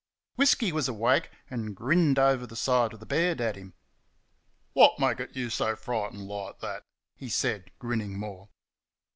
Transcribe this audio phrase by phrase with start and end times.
[0.33, 3.75] Whisky was awake and grinned over the side of the bed at him.
[4.73, 6.81] "Wot makit you so fritent like that?"
[7.17, 8.49] he said, grinning more.